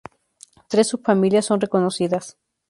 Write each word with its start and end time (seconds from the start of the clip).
Tres 0.67 0.87
subfamilias 0.87 1.45
son 1.45 1.61
reconocidas. 1.61 2.35